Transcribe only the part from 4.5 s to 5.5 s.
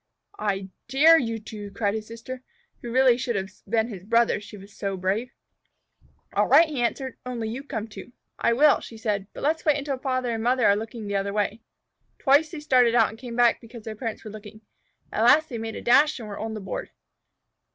was so brave.